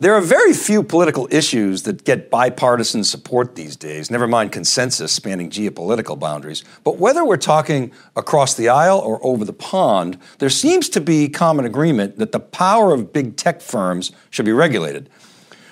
[0.00, 5.12] There are very few political issues that get bipartisan support these days, never mind consensus
[5.12, 6.62] spanning geopolitical boundaries.
[6.84, 11.28] But whether we're talking across the aisle or over the pond, there seems to be
[11.28, 15.10] common agreement that the power of big tech firms should be regulated.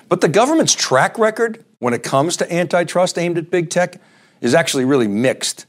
[0.09, 4.01] But the government's track record when it comes to antitrust aimed at big tech
[4.41, 5.67] is actually really mixed,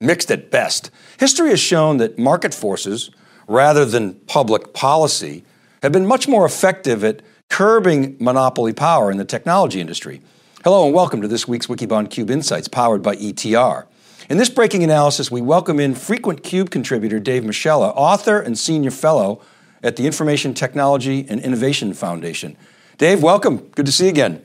[0.00, 0.90] mixed at best.
[1.18, 3.10] History has shown that market forces,
[3.46, 5.44] rather than public policy,
[5.82, 7.22] have been much more effective at
[7.52, 10.22] curbing monopoly power in the technology industry.
[10.64, 13.84] Hello and welcome to this week's Wikibon Cube Insights powered by ETR.
[14.30, 18.90] In this breaking analysis, we welcome in frequent Cube contributor Dave Moschella, author and senior
[18.90, 19.42] fellow
[19.82, 22.56] at the Information Technology and Innovation Foundation.
[22.96, 23.58] Dave, welcome.
[23.58, 24.42] Good to see you again.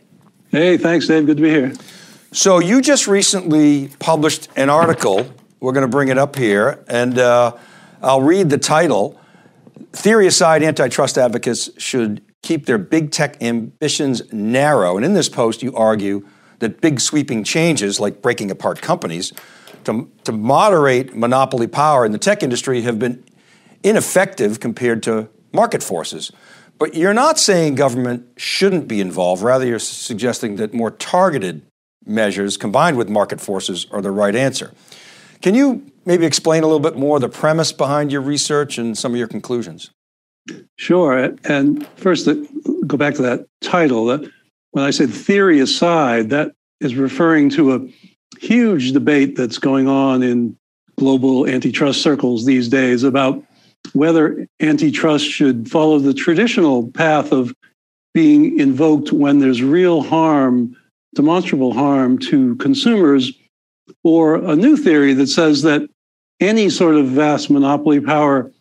[0.50, 1.26] Hey, thanks, Dave.
[1.26, 1.74] Good to be here.
[2.34, 5.32] So, you just recently published an article.
[5.62, 7.56] We're going to bring it up here, and uh,
[8.02, 9.18] I'll read the title.
[9.94, 14.96] Theory aside, antitrust advocates should keep their big tech ambitions narrow.
[14.96, 16.26] And in this post, you argue
[16.60, 19.34] that big sweeping changes, like breaking apart companies,
[19.84, 23.22] to, to moderate monopoly power in the tech industry have been
[23.84, 26.32] ineffective compared to market forces.
[26.78, 29.44] But you're not saying government shouldn't be involved.
[29.44, 31.64] Rather, you're suggesting that more targeted
[32.06, 34.72] measures combined with market forces are the right answer.
[35.42, 39.12] Can you maybe explain a little bit more the premise behind your research and some
[39.12, 39.92] of your conclusions?
[40.78, 41.36] Sure.
[41.46, 42.28] And first,
[42.86, 44.06] go back to that title.
[44.72, 47.88] When I said theory aside, that is referring to a
[48.40, 50.58] huge debate that's going on in
[50.98, 53.44] global antitrust circles these days about
[53.94, 57.54] whether antitrust should follow the traditional path of
[58.14, 60.76] being invoked when there's real harm,
[61.16, 63.32] demonstrable harm to consumers,
[64.04, 65.88] or a new theory that says that
[66.40, 68.52] any sort of vast monopoly power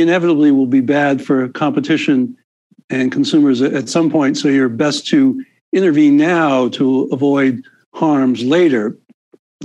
[0.00, 2.36] inevitably will be bad for competition
[2.90, 4.36] and consumers at some point.
[4.36, 7.62] So you're best to intervene now to avoid
[7.94, 8.96] harms later.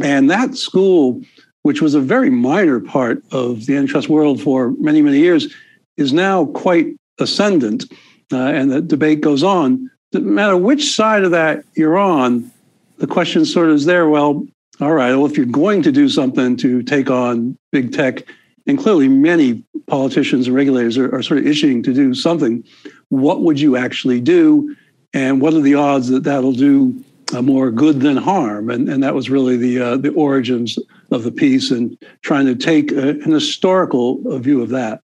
[0.01, 1.21] And that school,
[1.63, 5.53] which was a very minor part of the antitrust world for many, many years,
[5.97, 7.85] is now quite ascendant.
[8.31, 9.89] Uh, and the debate goes on.
[10.13, 12.51] No matter which side of that you're on,
[12.97, 14.07] the question sort of is there.
[14.09, 14.45] Well,
[14.79, 18.23] all right, well, if you're going to do something to take on big tech,
[18.67, 22.63] and clearly many politicians and regulators are, are sort of itching to do something.
[23.09, 24.75] What would you actually do?
[25.13, 28.69] And what are the odds that that'll do uh, more good than harm?
[28.69, 30.77] And, and that was really the, uh, the origins
[31.11, 35.01] of the piece and trying to take a, an historical view of that.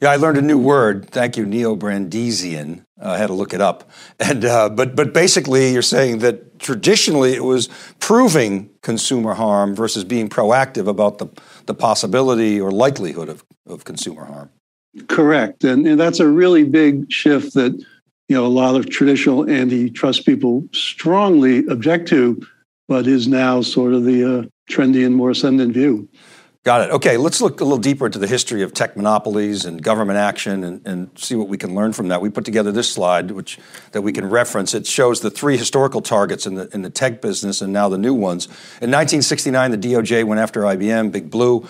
[0.00, 1.10] Yeah, I learned a new word.
[1.10, 2.84] Thank you, neo-Brandeisian.
[3.00, 3.90] Uh, I had to look it up.
[4.20, 10.04] And uh, but but basically, you're saying that traditionally it was proving consumer harm versus
[10.04, 11.26] being proactive about the
[11.68, 14.50] the possibility or likelihood of, of consumer harm.
[15.06, 17.72] Correct, and, and that's a really big shift that
[18.28, 22.44] you know a lot of traditional antitrust people strongly object to,
[22.88, 26.08] but is now sort of the uh, trendy and more ascendant view.
[26.68, 26.90] Got it.
[26.90, 30.64] Okay, let's look a little deeper into the history of tech monopolies and government action
[30.64, 32.20] and, and, see what we can learn from that.
[32.20, 33.58] We put together this slide, which
[33.92, 34.74] that we can reference.
[34.74, 37.96] It shows the three historical targets in the in the tech business and now the
[37.96, 38.48] new ones.
[38.82, 41.66] In 1969, the DOJ went after IBM, Big Blue,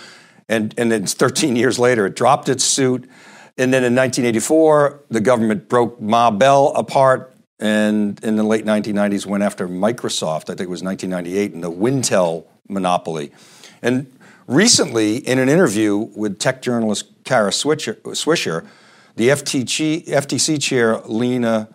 [0.48, 3.08] and and then 13 years later, it dropped its suit.
[3.56, 9.26] And then in 1984, the government broke Ma Bell apart, and in the late 1990s
[9.26, 10.50] went after Microsoft.
[10.50, 13.30] I think it was 1998, and the Wintel monopoly.
[13.80, 14.10] And
[14.48, 18.66] Recently, in an interview with tech journalist Kara Swisher,
[19.14, 21.68] the FTC, chair Lina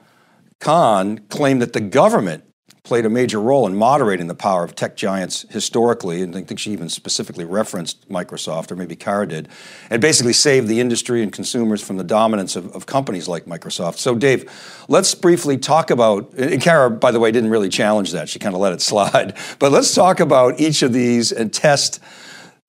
[0.59, 2.45] Khan claimed that the government
[2.81, 6.59] played a major role in moderating the power of tech giants historically, and I think
[6.59, 9.49] she even specifically referenced Microsoft, or maybe Kara did,
[9.91, 13.97] and basically saved the industry and consumers from the dominance of, of companies like Microsoft.
[13.97, 14.51] So, Dave,
[14.87, 18.29] let's briefly talk about, and Kara, by the way, didn't really challenge that.
[18.29, 19.37] She kind of let it slide.
[19.59, 21.99] But let's talk about each of these and test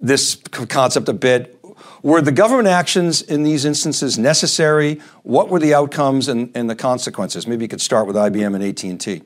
[0.04, 1.59] this concept a bit.
[2.03, 5.00] Were the government actions in these instances necessary?
[5.22, 7.47] What were the outcomes and, and the consequences?
[7.47, 9.23] Maybe you could start with IBM and AT&T.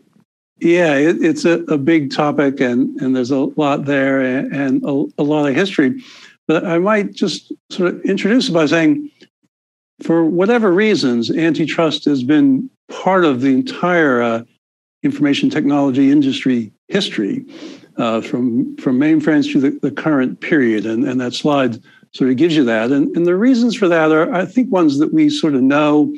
[0.60, 4.82] Yeah, it, it's a, a, big topic, and, and there's a lot there and, and
[4.84, 6.02] a, a, lot of history.
[6.48, 9.10] But I might just sort of introduce it by saying,
[10.02, 14.44] for whatever reasons, antitrust has been part of the entire uh,
[15.04, 17.44] information technology industry history
[17.98, 22.36] uh, from from mainframes to the, the current period, and, and that slide sort of
[22.36, 22.90] gives you that.
[22.90, 26.14] And, and the reasons for that are, I think, ones that we sort of know: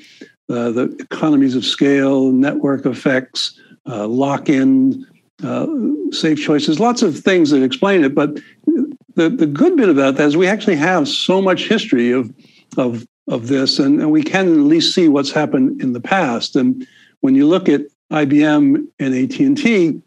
[0.49, 5.06] uh, the economies of scale, network effects, uh, lock-in,
[5.43, 5.67] uh,
[6.11, 8.15] safe choices, lots of things that explain it.
[8.15, 8.38] But
[9.15, 12.32] the the good bit about that is we actually have so much history of
[12.77, 16.56] of of this, and, and we can at least see what's happened in the past.
[16.56, 16.87] And
[17.21, 20.03] when you look at IBM and AT&T,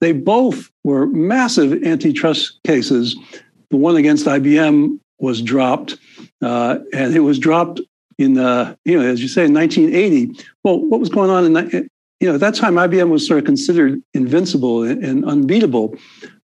[0.00, 3.16] they both were massive antitrust cases.
[3.70, 5.96] The one against IBM was dropped,
[6.42, 7.80] uh, and it was dropped
[8.18, 10.44] in, uh, you know, as you say, in 1980.
[10.64, 11.88] Well, what was going on in,
[12.20, 15.96] you know, at that time, IBM was sort of considered invincible and unbeatable.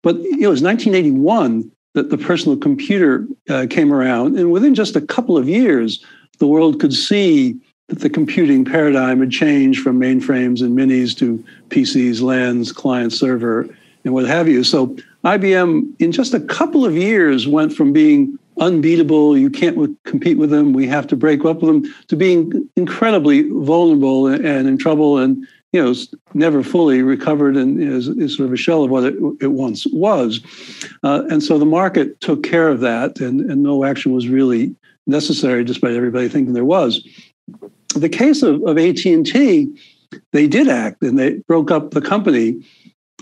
[0.02, 5.00] But it was 1981 that the personal computer uh, came around, and within just a
[5.00, 6.04] couple of years,
[6.38, 7.58] the world could see
[7.88, 13.68] that the computing paradigm had changed from mainframes and minis to PCs, LANs, client server,
[14.04, 14.62] and what have you.
[14.64, 20.38] So IBM, in just a couple of years, went from being unbeatable, you can't compete
[20.38, 24.78] with them, we have to break up with them, to being incredibly vulnerable and in
[24.78, 25.94] trouble and you know
[26.32, 29.86] never fully recovered and is, is sort of a shell of what it, it once
[29.88, 30.40] was.
[31.02, 34.74] Uh, and so the market took care of that and, and no action was really
[35.06, 37.06] necessary despite everybody thinking there was
[37.96, 39.76] the case of, of AT&T,
[40.32, 42.64] they did act and they broke up the company.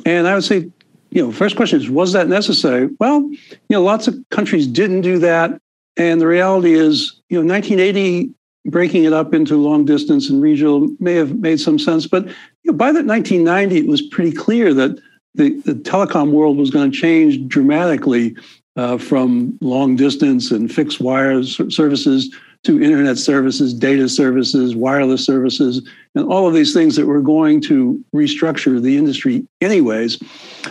[0.04, 0.70] And I would say,
[1.10, 2.88] you know, first question is, was that necessary?
[2.98, 5.60] Well, you know, lots of countries didn't do that.
[5.96, 8.30] And the reality is, you know, 1980
[8.66, 12.06] breaking it up into long distance and regional may have made some sense.
[12.06, 14.98] But you know, by that 1990, it was pretty clear that
[15.34, 18.36] the, the telecom world was going to change dramatically
[18.76, 22.34] uh, from long distance and fixed wires services
[22.64, 27.60] to internet services, data services, wireless services, and all of these things that were going
[27.62, 30.22] to restructure the industry anyways.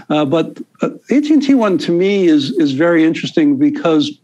[0.09, 4.19] Uh, but uh, AT&T one to me is, is very interesting because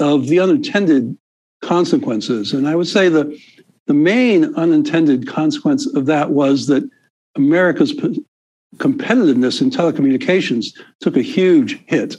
[0.00, 1.16] of the unintended
[1.62, 2.52] consequences.
[2.52, 3.38] And I would say the,
[3.86, 6.88] the main unintended consequence of that was that
[7.36, 8.24] America's p-
[8.76, 10.66] competitiveness in telecommunications
[11.00, 12.16] took a huge hit.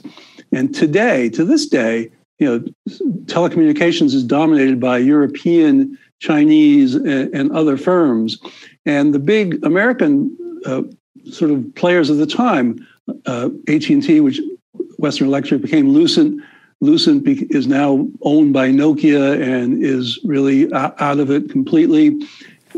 [0.52, 2.64] And today, to this day, you know,
[3.26, 8.38] telecommunications is dominated by European, Chinese, and, and other firms.
[8.86, 10.82] And the big American uh,
[11.30, 12.86] sort of players of the time,
[13.26, 14.40] uh, AT&T, which
[14.98, 16.42] Western Electric became Lucent.
[16.80, 22.18] Lucent is now owned by Nokia and is really out of it completely.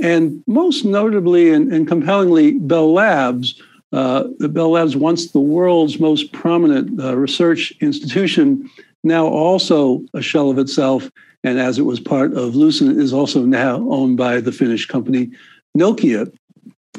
[0.02, 3.60] And most notably and, and compellingly, Bell Labs.
[3.92, 8.68] Uh, the Bell Labs, once the world's most prominent uh, research institution,
[9.04, 11.10] now also a shell of itself,
[11.44, 15.30] and as it was part of Lucent, is also now owned by the Finnish company
[15.76, 16.32] Nokia.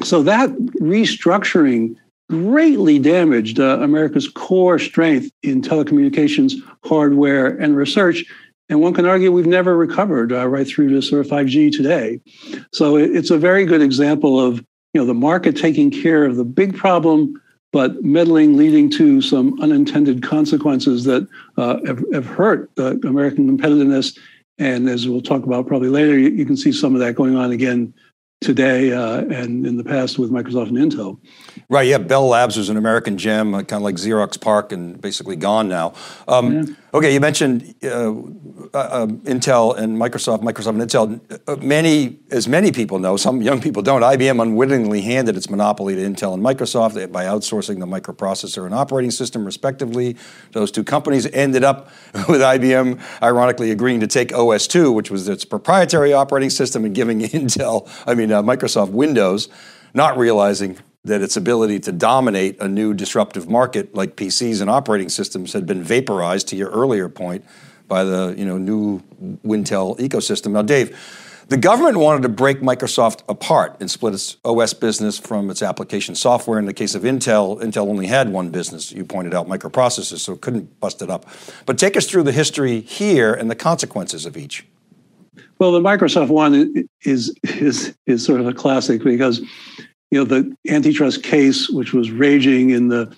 [0.02, 1.96] So that restructuring
[2.30, 6.54] greatly damaged uh, America's core strength in telecommunications,
[6.84, 8.24] hardware, and research.
[8.68, 12.20] And one can argue we've never recovered uh, right through to sort of 5G today.
[12.72, 14.64] So it, it's a very good example of
[14.94, 17.40] you know the market taking care of the big problem
[17.74, 21.26] but meddling leading to some unintended consequences that
[21.56, 24.16] uh, have, have, hurt uh, American competitiveness.
[24.58, 27.34] And as we'll talk about probably later, you, you can see some of that going
[27.36, 27.92] on again
[28.40, 31.18] today uh, and in the past with Microsoft and Intel.
[31.68, 31.88] Right.
[31.88, 31.98] Yeah.
[31.98, 35.68] Bell Labs was an American gem, uh, kind of like Xerox PARC, and basically gone
[35.68, 35.94] now.
[36.28, 36.74] Um, yeah.
[36.94, 37.12] Okay.
[37.12, 37.88] You mentioned uh,
[38.72, 41.40] uh, um, Intel and Microsoft, Microsoft and Intel.
[41.48, 44.02] Uh, many, as many people know, some young people don't.
[44.02, 49.10] IBM unwittingly handed its monopoly to Intel and Microsoft by outsourcing the microprocessor and operating
[49.10, 50.16] system, respectively.
[50.52, 51.86] Those two companies ended up
[52.28, 57.20] with IBM, ironically, agreeing to take OS2, which was its proprietary operating system, and giving
[57.34, 59.48] Intel, I mean uh, Microsoft Windows,
[59.94, 65.08] not realizing that its ability to dominate a new disruptive market like PCs and operating
[65.08, 66.48] systems had been vaporized.
[66.48, 67.44] To your earlier point
[67.88, 69.00] by the you know new
[69.44, 70.52] Wintel ecosystem.
[70.52, 70.96] Now, Dave,
[71.48, 76.14] the government wanted to break Microsoft apart and split its OS business from its application
[76.14, 76.58] software.
[76.58, 80.32] In the case of Intel, Intel only had one business, you pointed out, microprocessors, so
[80.32, 81.26] it couldn't bust it up.
[81.66, 84.66] But take us through the history here and the consequences of each.
[85.58, 89.42] Well, the Microsoft one is is is sort of a classic because
[90.14, 93.12] you know the antitrust case, which was raging in the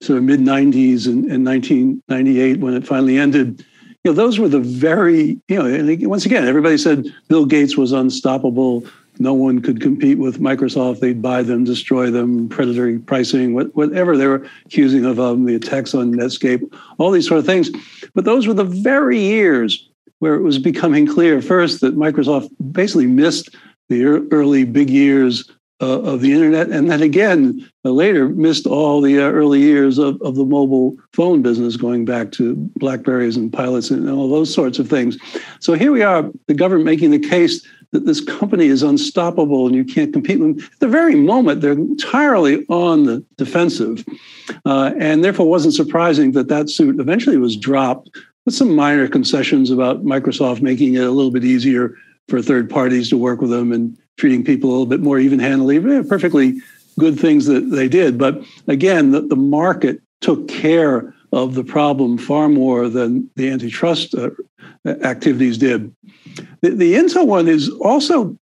[0.00, 3.64] sort of mid 90s and, and 1998 when it finally ended
[4.06, 7.90] you know, those were the very, you know, once again, everybody said Bill Gates was
[7.90, 8.84] unstoppable.
[9.18, 11.00] No one could compete with Microsoft.
[11.00, 15.92] They'd buy them, destroy them, predatory pricing, whatever they were accusing of them, the attacks
[15.92, 17.68] on Netscape, all these sort of things.
[18.14, 23.08] But those were the very years where it was becoming clear first that Microsoft basically
[23.08, 23.56] missed
[23.88, 29.00] the early big years uh, of the internet, and then again uh, later missed all
[29.00, 33.52] the uh, early years of, of the mobile phone business, going back to Blackberries and
[33.52, 35.18] pilots and all those sorts of things.
[35.60, 39.76] So here we are, the government making the case that this company is unstoppable and
[39.76, 40.66] you can't compete with them.
[40.72, 44.04] At the very moment, they're entirely on the defensive,
[44.64, 48.10] uh, and therefore wasn't surprising that that suit eventually was dropped
[48.44, 51.94] with some minor concessions about Microsoft making it a little bit easier
[52.28, 56.02] for third parties to work with them and treating people a little bit more even-handedly.
[56.04, 56.60] Perfectly
[56.98, 62.16] good things that they did, but again, the, the market took care of the problem
[62.16, 64.30] far more than the antitrust uh,
[64.86, 65.94] activities did.
[66.62, 68.36] The, the Intel one is also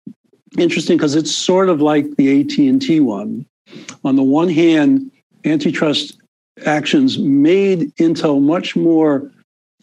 [0.58, 3.46] interesting because it's sort of like the AT&T one.
[4.04, 5.12] On the one hand,
[5.46, 6.18] antitrust
[6.66, 9.32] actions made Intel much more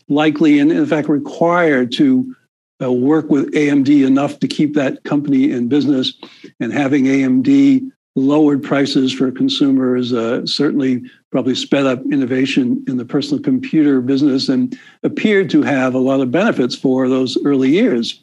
[0.08, 2.34] likely and in fact required to
[2.82, 6.12] uh, work with AMD enough to keep that company in business
[6.60, 13.04] and having AMD lowered prices for consumers, uh, certainly probably sped up innovation in the
[13.04, 18.22] personal computer business and appeared to have a lot of benefits for those early years.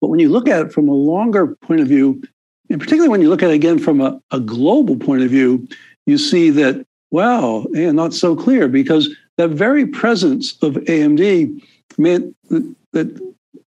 [0.00, 2.22] But when you look at it from a longer point of view,
[2.70, 5.66] and particularly when you look at it again from a, a global point of view,
[6.06, 11.62] you see that, wow, and not so clear because that very presence of AMD
[11.96, 13.27] meant that, that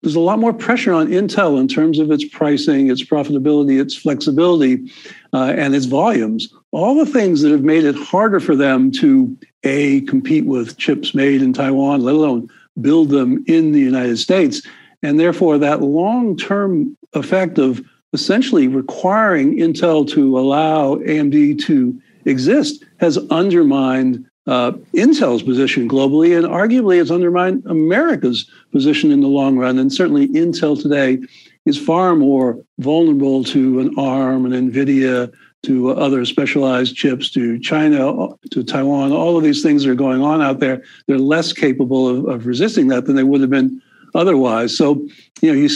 [0.04, 3.96] there's a lot more pressure on Intel in terms of its pricing, its profitability, its
[3.96, 4.92] flexibility,
[5.32, 6.52] uh, and its volumes.
[6.72, 11.14] All the things that have made it harder for them to a compete with chips
[11.14, 12.48] made in Taiwan, let alone
[12.80, 14.60] build them in the United States,
[15.02, 17.82] and therefore that long-term effect of
[18.12, 26.46] essentially requiring Intel to allow AMD to exist has undermined uh, Intel's position globally, and
[26.46, 29.78] arguably it's undermined America's position in the long run.
[29.78, 31.18] And certainly, Intel today
[31.64, 35.32] is far more vulnerable to an ARM and NVIDIA,
[35.64, 39.12] to other specialized chips, to China, to Taiwan.
[39.12, 40.82] All of these things are going on out there.
[41.06, 43.80] They're less capable of, of resisting that than they would have been
[44.14, 44.76] otherwise.
[44.76, 45.06] So,
[45.40, 45.70] you know, you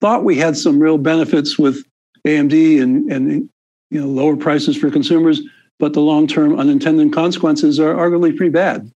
[0.00, 1.84] thought we had some real benefits with
[2.26, 3.48] AMD and and
[3.90, 5.42] you know lower prices for consumers
[5.78, 8.90] but the long-term unintended consequences are arguably pretty bad.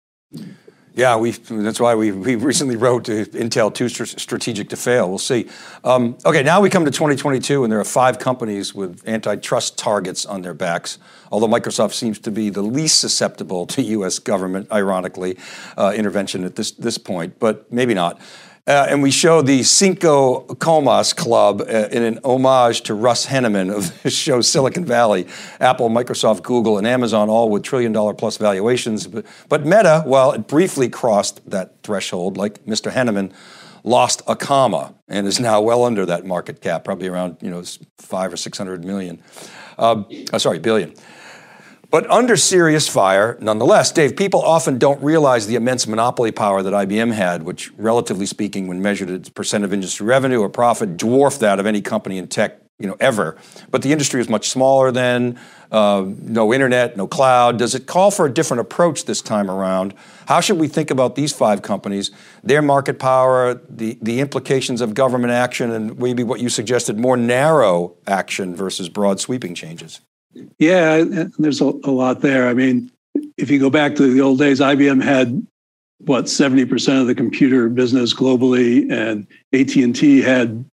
[0.96, 1.32] Yeah, we.
[1.32, 5.08] That's why we, we recently wrote to Intel too strategic to fail.
[5.08, 5.48] We'll see.
[5.82, 10.24] Um, okay, now we come to 2022, and there are five companies with antitrust targets
[10.24, 10.98] on their backs.
[11.32, 14.20] Although Microsoft seems to be the least susceptible to U.S.
[14.20, 15.36] government, ironically,
[15.76, 18.20] uh, intervention at this this point, but maybe not.
[18.66, 23.70] Uh, and we show the Cinco Comas Club uh, in an homage to Russ Hanneman
[23.70, 25.26] of the show Silicon Valley.
[25.60, 29.06] Apple, Microsoft, Google, and Amazon, all with trillion dollar plus valuations.
[29.06, 32.90] But, but Meta, while it briefly crossed that threshold, like Mr.
[32.90, 33.32] Hanneman,
[33.82, 37.62] lost a comma and is now well under that market cap, probably around you know
[37.98, 39.22] five or six hundred million.
[39.76, 40.94] Uh, oh, sorry, billion.
[41.94, 46.72] But under serious fire, nonetheless, Dave, people often don't realize the immense monopoly power that
[46.72, 51.38] IBM had, which, relatively speaking, when measured as percent of industry revenue or profit, dwarfed
[51.38, 53.36] that of any company in tech, you know, ever.
[53.70, 55.38] But the industry was much smaller then.
[55.70, 57.60] Uh, no internet, no cloud.
[57.60, 59.94] Does it call for a different approach this time around?
[60.26, 62.10] How should we think about these five companies,
[62.42, 67.16] their market power, the, the implications of government action, and maybe what you suggested, more
[67.16, 70.00] narrow action versus broad sweeping changes?
[70.58, 71.04] Yeah,
[71.38, 72.48] there's a, a lot there.
[72.48, 72.90] I mean,
[73.36, 75.46] if you go back to the old days, IBM had
[75.98, 80.64] what 70% of the computer business globally and AT&T had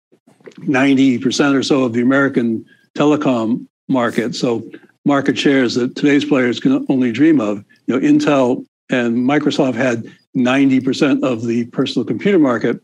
[0.59, 2.65] 90% or so of the American
[2.97, 4.35] telecom market.
[4.35, 4.69] So
[5.05, 7.65] market shares that today's players can only dream of.
[7.87, 10.05] You know, Intel and Microsoft had
[10.37, 12.81] 90% of the personal computer market.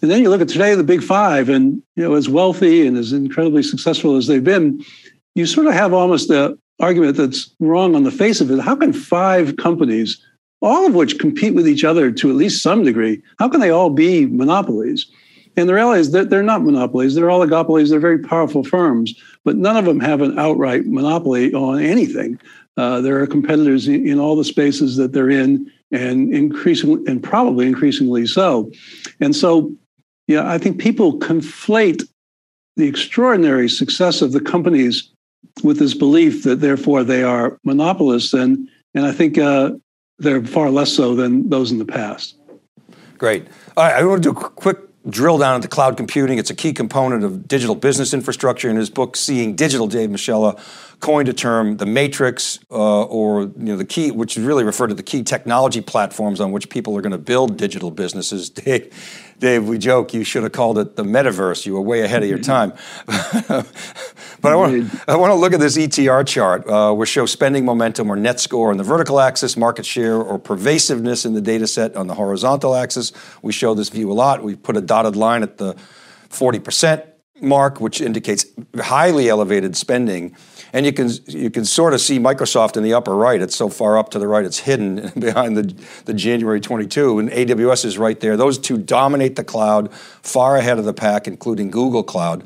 [0.00, 2.96] And then you look at today, the big five, and you know, as wealthy and
[2.96, 4.84] as incredibly successful as they've been,
[5.38, 8.60] you sort of have almost the argument that's wrong on the face of it.
[8.60, 10.20] How can five companies,
[10.60, 13.70] all of which compete with each other to at least some degree, how can they
[13.70, 15.06] all be monopolies?
[15.56, 19.14] And the reality is that they're not monopolies, they're oligopolies, they're very powerful firms,
[19.44, 22.38] but none of them have an outright monopoly on anything.
[22.76, 27.22] Uh, there are competitors in, in all the spaces that they're in, and increasingly, and
[27.22, 28.70] probably increasingly so.
[29.20, 29.72] And so,
[30.26, 32.02] yeah, I think people conflate
[32.76, 35.10] the extraordinary success of the companies
[35.62, 39.72] with this belief that therefore they are monopolists, and and I think uh,
[40.18, 42.36] they're far less so than those in the past.
[43.16, 43.46] Great.
[43.76, 46.38] All right, I want to do a quick drill down into cloud computing.
[46.38, 48.68] It's a key component of digital business infrastructure.
[48.68, 50.60] In his book, Seeing Digital, Dave Moschella
[51.00, 54.94] coined a term, the matrix, uh, or you know, the key, which really referred to
[54.94, 58.50] the key technology platforms on which people are going to build digital businesses.
[58.58, 58.92] Dave,
[59.38, 61.64] Dave, we joke you should have called it the metaverse.
[61.64, 62.72] You were way ahead of your time.
[63.06, 63.66] but
[64.42, 68.10] I want, I want to look at this ETR chart, uh, which shows spending momentum
[68.10, 71.94] or net score on the vertical axis, market share or pervasiveness in the data set
[71.94, 73.12] on the horizontal axis.
[73.40, 74.42] We show this view a lot.
[74.42, 75.74] We put a dotted line at the
[76.30, 77.06] 40%
[77.40, 80.34] mark, which indicates highly elevated spending.
[80.72, 83.40] And you can you can sort of see Microsoft in the upper right.
[83.40, 85.74] It's so far up to the right, it's hidden behind the,
[86.04, 87.20] the January 22.
[87.20, 88.36] And AWS is right there.
[88.36, 92.44] Those two dominate the cloud, far ahead of the pack, including Google Cloud.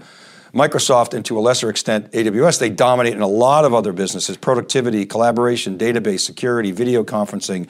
[0.55, 4.37] Microsoft, and to a lesser extent AWS, they dominate in a lot of other businesses
[4.37, 7.67] productivity, collaboration, database, security, video conferencing,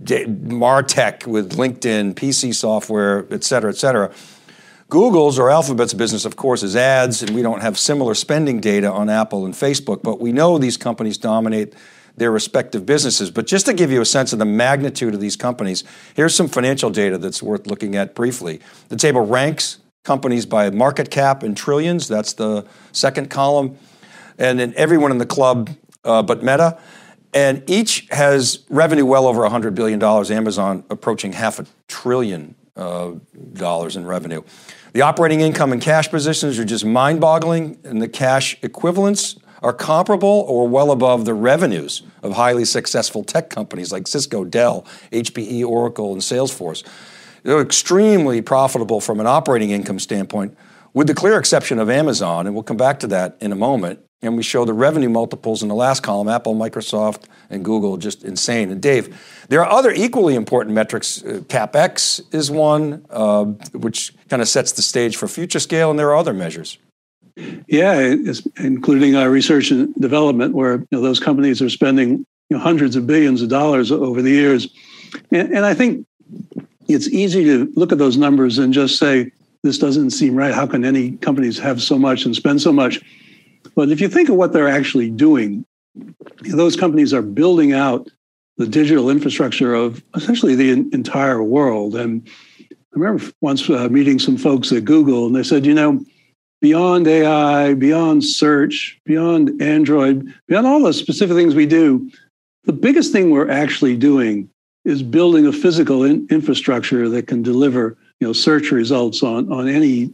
[0.00, 4.12] MarTech with LinkedIn, PC software, et cetera, et cetera.
[4.88, 8.90] Google's or Alphabet's business, of course, is ads, and we don't have similar spending data
[8.90, 11.74] on Apple and Facebook, but we know these companies dominate
[12.16, 13.30] their respective businesses.
[13.30, 15.82] But just to give you a sense of the magnitude of these companies,
[16.14, 18.60] here's some financial data that's worth looking at briefly.
[18.88, 22.08] The table ranks companies by market cap in trillions.
[22.08, 23.78] That's the second column.
[24.38, 25.70] And then everyone in the club
[26.04, 26.78] uh, but Meta.
[27.32, 30.02] And each has revenue well over $100 billion.
[30.02, 33.12] Amazon approaching half a trillion uh,
[33.52, 34.42] dollars in revenue.
[34.92, 39.72] The operating income and cash positions are just mind boggling, and the cash equivalents are
[39.72, 45.64] comparable or well above the revenues of highly successful tech companies like Cisco, Dell, HPE,
[45.64, 46.82] Oracle, and Salesforce.
[47.42, 50.56] They're extremely profitable from an operating income standpoint,
[50.92, 54.00] with the clear exception of Amazon, and we'll come back to that in a moment.
[54.22, 58.22] And we show the revenue multiples in the last column Apple, Microsoft, and Google, just
[58.22, 58.70] insane.
[58.70, 59.18] And Dave,
[59.48, 61.24] there are other equally important metrics.
[61.24, 65.98] Uh, CapEx is one, uh, which kind of sets the stage for future scale, and
[65.98, 66.76] there are other measures.
[67.66, 68.14] Yeah,
[68.58, 72.96] including our research and development, where you know, those companies are spending you know, hundreds
[72.96, 74.68] of billions of dollars over the years.
[75.32, 76.06] And, and I think
[76.94, 79.32] it's easy to look at those numbers and just say,
[79.62, 80.54] this doesn't seem right.
[80.54, 83.00] How can any companies have so much and spend so much?
[83.74, 85.64] But if you think of what they're actually doing,
[86.42, 88.08] those companies are building out
[88.56, 91.94] the digital infrastructure of essentially the entire world.
[91.94, 92.26] And
[92.70, 96.04] I remember once uh, meeting some folks at Google, and they said, you know,
[96.60, 102.10] beyond AI, beyond search, beyond Android, beyond all the specific things we do,
[102.64, 104.50] the biggest thing we're actually doing
[104.84, 109.68] is building a physical in- infrastructure that can deliver you know search results on on
[109.68, 110.12] any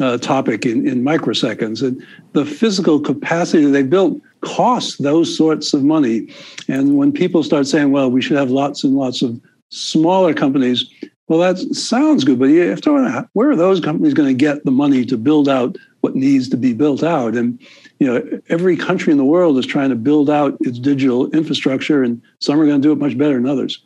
[0.00, 1.82] uh, topic in, in microseconds.
[1.86, 6.28] And the physical capacity they built costs those sorts of money.
[6.68, 10.84] And when people start saying well we should have lots and lots of smaller companies
[11.26, 14.64] well that sounds good but you have to where are those companies going to get
[14.64, 17.34] the money to build out what needs to be built out?
[17.34, 17.58] And
[17.98, 22.02] you know every country in the world is trying to build out its digital infrastructure
[22.02, 23.84] and some are going to do it much better than others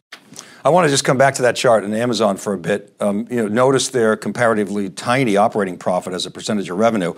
[0.64, 2.94] I want to just come back to that chart in Amazon for a bit.
[2.98, 7.14] Um, you know, notice their comparatively tiny operating profit as a percentage of revenue.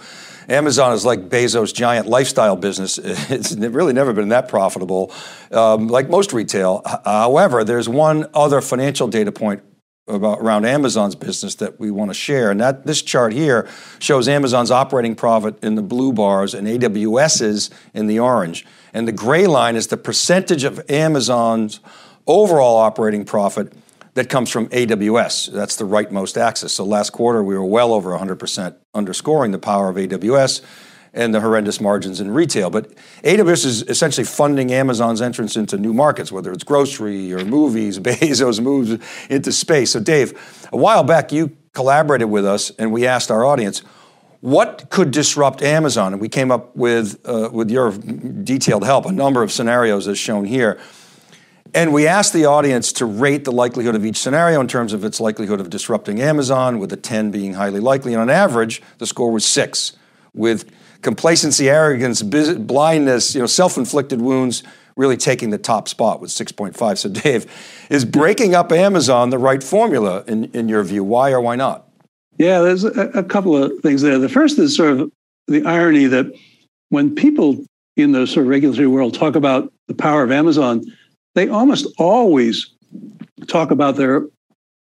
[0.48, 2.98] Amazon is like Bezos' giant lifestyle business.
[3.30, 5.12] It's really never been that profitable,
[5.52, 6.82] um, like most retail.
[7.04, 9.62] However, there's one other financial data point
[10.14, 13.68] about around Amazon's business that we want to share, and that this chart here
[13.98, 19.12] shows Amazon's operating profit in the blue bars and AWS's in the orange, and the
[19.12, 21.80] gray line is the percentage of Amazon's
[22.26, 23.72] overall operating profit
[24.14, 25.52] that comes from AWS.
[25.52, 26.72] That's the rightmost axis.
[26.72, 30.62] So last quarter, we were well over 100%, underscoring the power of AWS
[31.12, 32.70] and the horrendous margins in retail.
[32.70, 32.94] But
[33.24, 37.98] AWS is essentially funding Amazon's entrance into new markets, whether it's grocery or movies.
[38.10, 39.92] Bezos moves into space.
[39.92, 43.82] So, Dave, a while back, you collaborated with us and we asked our audience,
[44.40, 46.12] what could disrupt Amazon?
[46.12, 50.18] And we came up with, uh, with your detailed help, a number of scenarios as
[50.18, 50.80] shown here.
[51.74, 55.04] And we asked the audience to rate the likelihood of each scenario in terms of
[55.04, 58.12] its likelihood of disrupting Amazon, with a 10 being highly likely.
[58.12, 59.92] And on average, the score was six,
[60.34, 60.70] with
[61.02, 64.62] complacency, arrogance, blindness, you know, self-inflicted wounds
[64.96, 66.98] really taking the top spot with 6.5.
[66.98, 67.46] So, Dave,
[67.88, 71.02] is breaking up Amazon the right formula in, in your view?
[71.04, 71.88] Why or why not?
[72.38, 74.18] Yeah, there's a, a couple of things there.
[74.18, 75.12] The first is sort of
[75.46, 76.32] the irony that
[76.88, 77.64] when people
[77.96, 80.82] in the sort of regulatory world talk about the power of Amazon,
[81.34, 82.74] they almost always
[83.46, 84.26] talk about their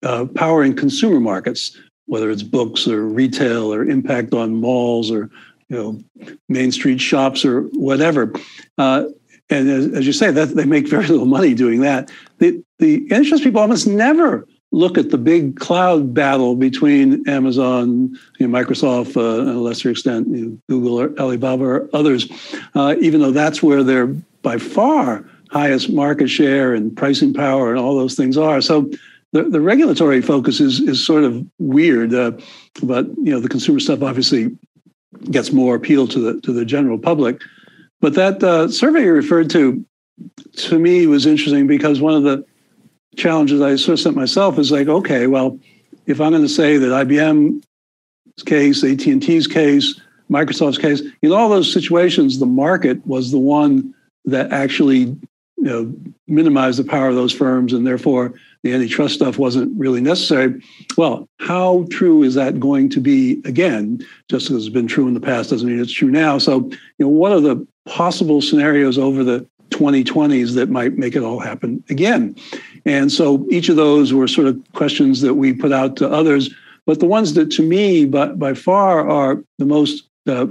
[0.03, 5.29] uh, power in consumer markets, whether it's books or retail or impact on malls or
[5.69, 8.33] you know main street shops or whatever.
[8.77, 9.05] Uh,
[9.49, 12.11] and as, as, you say, that they make very little money doing that.
[12.39, 18.47] The the interest people almost never look at the big cloud battle between Amazon, you
[18.47, 22.29] know, Microsoft, uh, and a lesser extent, you know, Google or Alibaba or others,
[22.75, 24.07] uh, even though that's where they're
[24.41, 28.59] by far highest market share and pricing power and all those things are.
[28.59, 28.91] So
[29.31, 32.31] the, the regulatory focus is is sort of weird, uh,
[32.83, 34.55] but you know the consumer stuff obviously
[35.25, 37.41] gets more appeal to the to the general public.
[37.99, 39.83] But that uh, survey you referred to,
[40.57, 42.45] to me, was interesting because one of the
[43.15, 45.59] challenges I sort of set myself is like, okay, well,
[46.05, 47.63] if I'm going to say that IBM's
[48.45, 49.99] case, AT&T's case,
[50.29, 55.17] Microsoft's case, in all those situations, the market was the one that actually
[55.57, 55.93] you know,
[56.27, 60.61] minimized the power of those firms, and therefore the antitrust stuff wasn't really necessary.
[60.97, 64.05] Well, how true is that going to be again?
[64.29, 66.37] Just because it's been true in the past doesn't mean it's true now.
[66.37, 71.23] So, you know, what are the possible scenarios over the 2020s that might make it
[71.23, 72.35] all happen again?
[72.85, 76.49] And so each of those were sort of questions that we put out to others.
[76.85, 80.47] But the ones that to me, by, by far, are the most uh,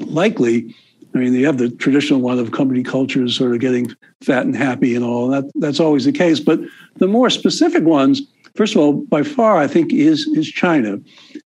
[0.00, 0.74] likely
[1.14, 3.92] I mean, you have the traditional one of company cultures sort of getting
[4.22, 6.40] fat and happy and all, that that's always the case.
[6.40, 6.60] But
[6.96, 8.22] the more specific ones,
[8.54, 10.98] first of all, by far, I think is is China.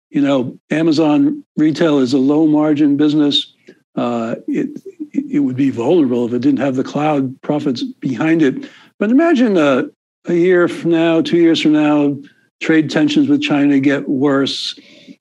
[0.10, 3.54] You know, Amazon retail is a low margin business.
[3.96, 4.70] Uh, it
[5.14, 8.70] it would be vulnerable if it didn't have the cloud profits behind it.
[8.98, 9.86] But imagine a,
[10.26, 12.18] a year from now, two years from now,
[12.60, 14.78] trade tensions with China get worse,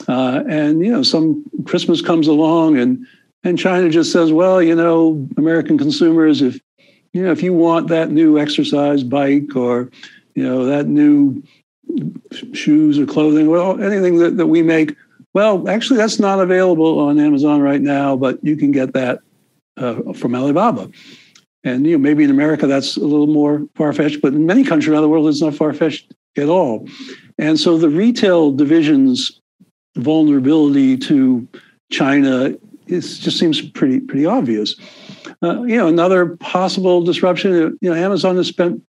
[0.09, 3.05] uh, and you know, some Christmas comes along and
[3.45, 6.61] and China just says, well, you know, American consumers, if
[7.13, 9.91] you know, if you want that new exercise bike or
[10.35, 11.43] you know that new
[12.53, 14.95] shoes or clothing, well, anything that, that we make,
[15.35, 19.21] well, actually, that's not available on Amazon right now, but you can get that
[19.77, 20.91] uh, from Alibaba.
[21.65, 24.65] And you know, maybe in America that's a little more far fetched, but in many
[24.65, 26.87] countries around the world, it's not far fetched at all.
[27.39, 29.41] And so the retail division's
[29.97, 31.47] vulnerability to
[31.91, 32.57] China
[32.89, 34.75] it just seems pretty pretty obvious.
[35.43, 37.53] Uh, you know, another possible disruption.
[37.53, 38.83] Uh, you know, Amazon has spent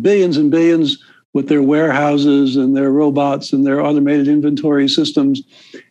[0.00, 5.42] billions and billions with their warehouses and their robots and their automated inventory systems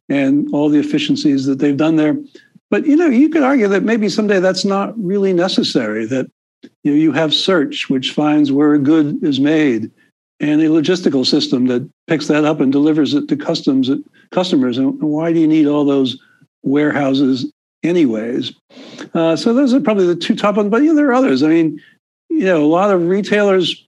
[0.09, 2.17] and all the efficiencies that they've done there.
[2.69, 6.05] But you know, you could argue that maybe someday that's not really necessary.
[6.05, 6.29] That
[6.83, 9.89] you know, you have search, which finds where a good is made,
[10.39, 13.89] and a logistical system that picks that up and delivers it to customs
[14.31, 14.77] customers.
[14.77, 16.17] And why do you need all those
[16.63, 17.51] warehouses
[17.83, 18.53] anyways.
[19.13, 21.43] Uh, so those are probably the two top ones, but yeah, there are others.
[21.43, 21.81] I mean,
[22.29, 23.85] you know, a lot of retailers,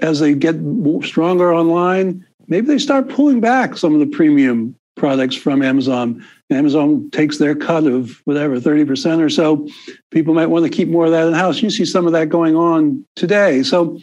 [0.00, 0.56] as they get
[1.02, 6.24] stronger online, maybe they start pulling back some of the premium products from Amazon.
[6.50, 9.68] Amazon takes their cut of whatever, 30% or so.
[10.10, 11.62] People might want to keep more of that in house.
[11.62, 13.62] You see some of that going on today.
[13.62, 13.98] So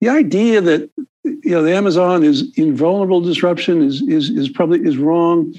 [0.00, 0.90] the idea that
[1.24, 5.54] you know the Amazon is invulnerable disruption is is is probably is wrong.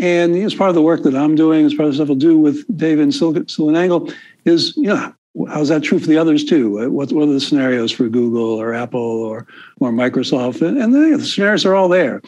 [0.00, 2.16] And as part of the work that I'm doing, as part of the stuff I'll
[2.16, 4.14] do with David and SiliconANGLE,
[4.46, 5.14] is you know
[5.48, 6.90] how's that true for the others too?
[6.90, 9.46] What, what are the scenarios for Google or Apple or
[9.78, 10.66] or Microsoft?
[10.66, 12.22] And, and the, the scenarios are all there.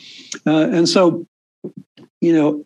[0.47, 1.27] Uh, and so,
[2.21, 2.65] you know,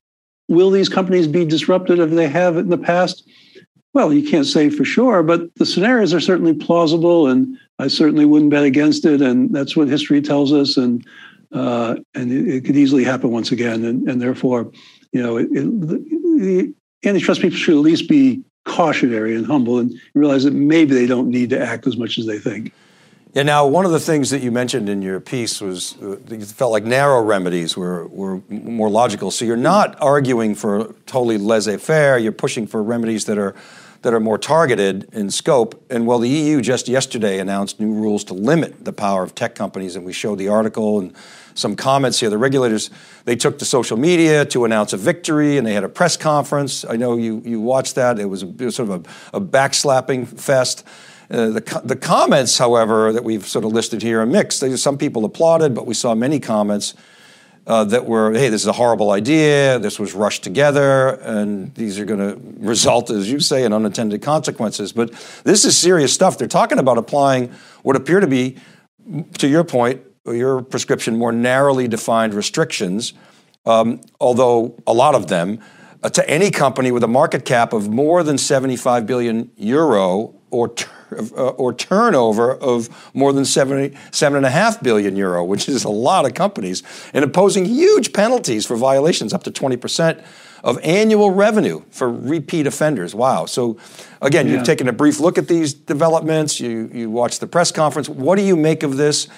[0.49, 3.29] will these companies be disrupted if they have in the past?
[3.95, 8.27] Well, you can't say for sure, but the scenarios are certainly plausible, and I certainly
[8.27, 9.23] wouldn't bet against it.
[9.23, 10.77] And that's what history tells us.
[10.77, 11.07] And
[11.53, 13.85] uh, and it, it, could easily happen once again.
[13.85, 14.71] And, and therefore,
[15.17, 16.75] you know, it, the
[17.05, 21.31] antitrust people should at least be cautionary and humble and realize that maybe they don't
[21.31, 22.73] need to act as much as they think.
[23.33, 23.43] Yeah.
[23.43, 26.73] Now, one of the things that you mentioned in your piece was uh, you felt
[26.73, 29.31] like narrow remedies were were more logical.
[29.31, 32.19] So you're not arguing for totally laissez-faire.
[32.19, 33.55] You're pushing for remedies that are
[34.03, 35.85] that are more targeted in scope.
[35.91, 39.55] And well, the EU just yesterday announced new rules to limit the power of tech
[39.55, 41.15] companies, and we showed the article and
[41.55, 42.31] some comments here.
[42.31, 42.91] The regulators
[43.25, 46.85] they took to social media to announce a victory, and they had a press conference.
[46.85, 48.19] I know you you watched that.
[48.19, 50.85] It was, a, it was sort of a, a backslapping fest.
[51.29, 54.63] Uh, the, the comments, however, that we've sort of listed here are mixed.
[54.79, 56.95] Some people applauded, but we saw many comments
[57.67, 61.99] uh, that were, hey, this is a horrible idea, this was rushed together, and these
[61.99, 64.93] are going to result, as you say, in unintended consequences.
[64.93, 66.39] But this is serious stuff.
[66.39, 67.53] They're talking about applying
[67.83, 68.57] what appear to be,
[69.39, 73.15] to your point, your prescription, more narrowly defined restrictions,
[73.65, 75.59] um, although a lot of them,
[76.05, 80.73] uh, to any company with a market cap of more than 75 billion euro or
[81.13, 85.85] uh, or turnover of more than 70, seven and a half billion euro, which is
[85.85, 86.83] a lot of companies,
[87.15, 90.25] and imposing huge penalties for violations up to 20%
[90.65, 93.15] of annual revenue for repeat offenders.
[93.15, 93.47] Wow.
[93.47, 93.77] So
[94.21, 94.55] again, yeah.
[94.55, 98.09] you've taken a brief look at these developments, you, you watched the press conference.
[98.09, 99.29] What do you make of this?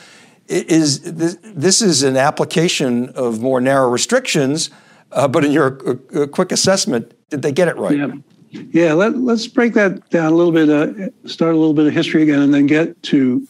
[0.47, 4.71] Is this, this is an application of more narrow restrictions,
[5.12, 7.99] uh, but in your uh, quick assessment, did they get it right?
[7.99, 8.12] Yeah.
[8.50, 10.70] Yeah, let, us break that down a little bit.
[10.70, 13.46] Uh, start a little bit of history again, and then get to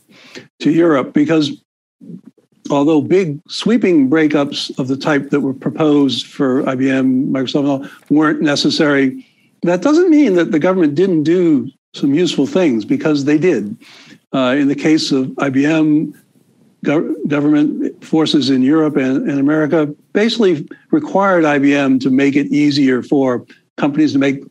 [0.61, 1.63] to Europe because
[2.71, 7.89] although big sweeping breakups of the type that were proposed for IBM, Microsoft, and all
[8.11, 9.27] weren't necessary,
[9.63, 13.77] that doesn't mean that the government didn't do some useful things because they did.
[14.35, 16.15] Uh, in the case of IBM,
[16.85, 23.03] go- government forces in Europe and, and America basically required IBM to make it easier
[23.03, 24.43] for companies to make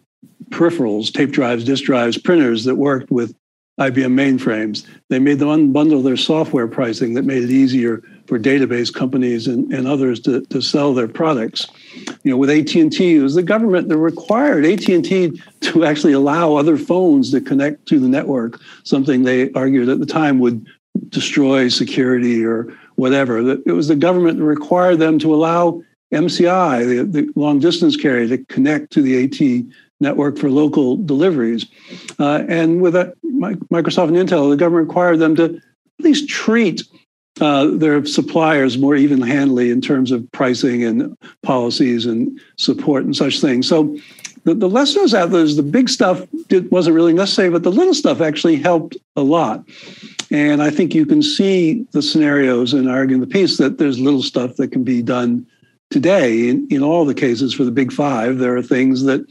[0.50, 3.36] peripherals, tape drives, disk drives, printers that worked with
[3.80, 4.88] IBM mainframes.
[5.10, 9.72] They made them unbundle their software pricing that made it easier for database companies and,
[9.72, 11.68] and others to, to sell their products.
[12.24, 16.76] You know, with AT&T, it was the government that required AT&T to actually allow other
[16.76, 20.66] phones to connect to the network, something they argued at the time would
[21.10, 23.38] destroy security or whatever.
[23.52, 28.28] It was the government that required them to allow MCI, the, the long distance carrier,
[28.30, 31.66] to connect to the AT network for local deliveries.
[32.20, 32.94] Uh, and with
[33.26, 36.84] Microsoft and Intel, the government required them to at least treat
[37.42, 43.16] uh, their suppliers more even handedly in terms of pricing and policies and support and
[43.16, 43.68] such things.
[43.68, 43.98] So
[44.44, 47.72] the, the lessons out there is the big stuff did, wasn't really necessary, but the
[47.72, 49.68] little stuff actually helped a lot.
[50.32, 54.24] And I think you can see the scenarios in arguing the piece that there's little
[54.24, 55.46] stuff that can be done
[55.90, 58.40] today in, in all the cases for the big five.
[58.40, 59.26] There are things that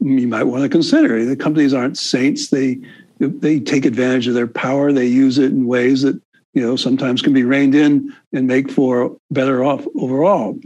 [0.00, 1.24] you might want to consider.
[1.24, 2.48] The companies aren't saints.
[2.48, 2.80] They
[3.18, 4.92] they take advantage of their power.
[4.92, 6.20] They use it in ways that
[6.54, 10.58] you know sometimes can be reined in and make for better off overall.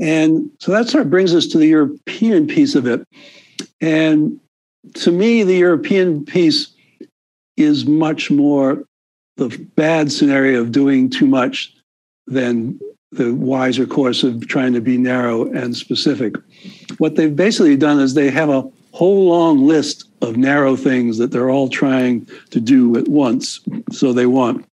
[0.00, 3.06] And so that sort of brings us to the European piece of it.
[3.80, 4.38] And
[4.94, 6.72] to me, the European piece
[7.56, 8.84] is much more
[9.36, 11.74] the bad scenario of doing too much
[12.26, 12.78] than
[13.12, 16.34] the wiser course of trying to be narrow and specific.
[16.98, 21.30] What they've basically done is they have a whole long list of narrow things that
[21.30, 23.60] they're all trying to do at once.
[23.92, 24.66] So they want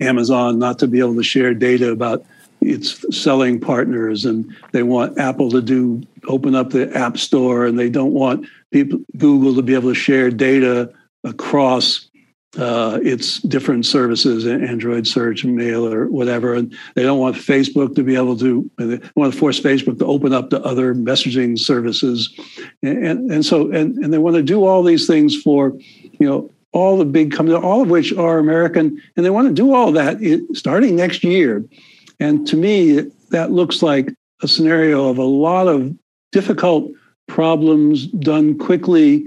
[0.00, 2.24] Amazon not to be able to share data about
[2.60, 7.78] its selling partners, and they want Apple to do open up the App Store, and
[7.78, 10.92] they don't want people Google to be able to share data
[11.24, 12.08] across
[12.58, 16.54] uh, it's different services, Android search, mail, or whatever.
[16.54, 20.06] And they don't want Facebook to be able to, they want to force Facebook to
[20.06, 22.32] open up to other messaging services.
[22.82, 25.72] And, and, and so, and, and they want to do all these things for,
[26.18, 29.00] you know, all the big companies, all of which are American.
[29.16, 30.18] And they want to do all that
[30.52, 31.64] starting next year.
[32.20, 34.12] And to me, that looks like
[34.42, 35.94] a scenario of a lot of
[36.32, 36.90] difficult
[37.28, 39.24] problems done quickly,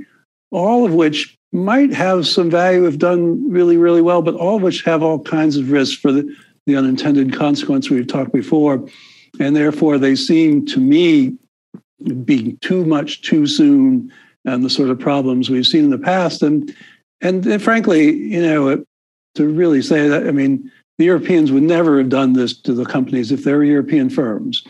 [0.51, 4.61] all of which might have some value if done really, really well, but all of
[4.61, 8.85] which have all kinds of risks for the, the unintended consequence we've talked before.
[9.39, 11.37] And therefore, they seem to me
[12.25, 14.11] being too much too soon
[14.43, 16.41] and the sort of problems we've seen in the past.
[16.41, 16.75] And,
[17.21, 18.83] and, frankly, you know,
[19.35, 22.85] to really say that, I mean, the Europeans would never have done this to the
[22.85, 24.63] companies if they were European firms.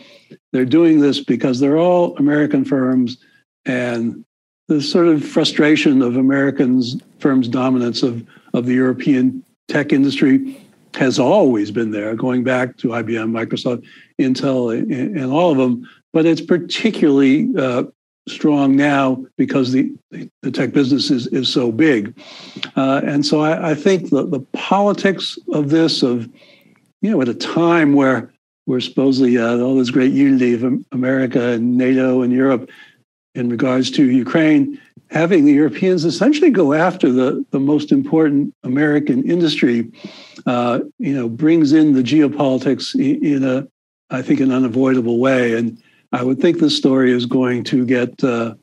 [0.52, 3.18] They're doing this because they're all American firms
[3.64, 4.24] and
[4.68, 10.60] the sort of frustration of Americans firms' dominance of, of the European tech industry
[10.94, 13.84] has always been there, going back to IBM, Microsoft,
[14.18, 15.88] Intel, and, and all of them.
[16.12, 17.84] But it's particularly uh,
[18.28, 19.92] strong now because the,
[20.42, 22.18] the tech business is, is so big.
[22.76, 26.28] Uh, and so I, I think the, the politics of this, of,
[27.02, 28.32] you know, at a time where
[28.66, 32.68] we're supposedly uh, all this great unity of America and NATO and Europe,
[33.36, 39.28] in regards to Ukraine, having the Europeans essentially go after the, the most important American
[39.30, 39.90] industry,
[40.46, 43.66] uh, you know, brings in the geopolitics in, a,
[44.10, 45.54] I think, an unavoidable way.
[45.54, 45.80] And
[46.12, 48.54] I would think the story is going to get uh,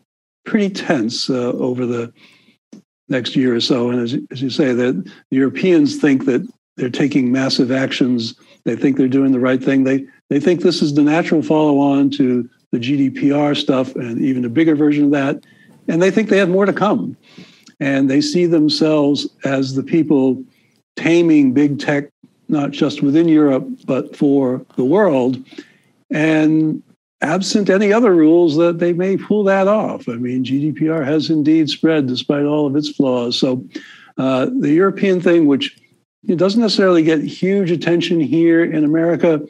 [0.46, 2.12] pretty tense uh, over the
[3.10, 3.90] next year or so.
[3.90, 8.36] And as, as you say, that the Europeans think that they're taking massive actions.
[8.66, 9.84] They think they're doing the right thing.
[9.84, 14.44] They they think this is the natural follow on to the GDPR stuff and even
[14.44, 15.46] a bigger version of that.
[15.88, 17.16] And they think they have more to come.
[17.80, 20.44] And they see themselves as the people
[20.96, 22.10] taming big tech,
[22.50, 25.38] not just within Europe, but for the world.
[26.10, 26.82] And
[27.22, 30.10] absent any other rules, that they may pull that off.
[30.10, 33.40] I mean, GDPR has indeed spread despite all of its flaws.
[33.40, 33.64] So
[34.18, 35.78] uh, the European thing, which
[36.28, 39.42] it doesn't necessarily get huge attention here in America.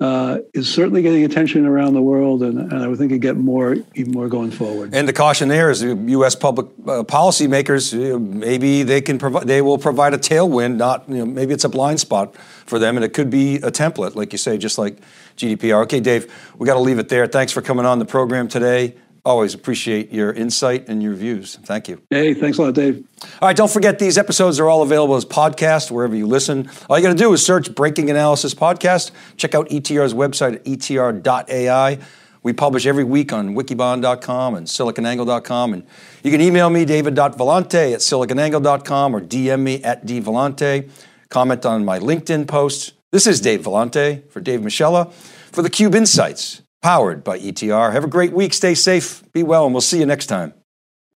[0.00, 3.36] Uh, is certainly getting attention around the world, and, and, I would think it get
[3.36, 4.92] more, even more going forward.
[4.92, 6.34] And the caution there is, the U.S.
[6.34, 10.76] public uh, policymakers maybe they can provide, they will provide a tailwind.
[10.76, 13.70] Not you know, maybe it's a blind spot for them, and it could be a
[13.70, 14.98] template, like you say, just like
[15.36, 15.84] GDPR.
[15.84, 17.26] Okay, Dave, we got to leave it there.
[17.28, 18.96] Thanks for coming on the program today.
[19.24, 21.56] Always appreciate your insight and your views.
[21.64, 22.02] Thank you.
[22.10, 23.06] Hey, thanks a lot, Dave.
[23.40, 26.68] All right, don't forget these episodes are all available as podcasts wherever you listen.
[26.90, 29.12] All you got to do is search Breaking Analysis Podcast.
[29.38, 31.98] Check out ETR's website at etr.ai.
[32.42, 35.72] We publish every week on wikibon.com and siliconangle.com.
[35.72, 35.86] And
[36.22, 40.90] you can email me, david.vellante at siliconangle.com or DM me at dvellante.
[41.30, 42.92] comment on my LinkedIn posts.
[43.10, 45.10] This is Dave Vellante for Dave Moschella
[45.50, 47.92] for the Cube Insights, powered by ETR.
[47.92, 48.52] Have a great week.
[48.52, 50.52] Stay safe, be well, and we'll see you next time.